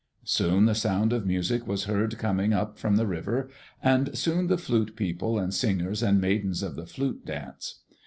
[0.25, 3.51] Soon the sound of music was heard, coming from up the river,
[3.83, 7.81] and soon the Flute People and singers and maidens of the Flute dance.